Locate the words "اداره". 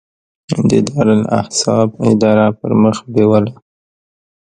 2.11-2.45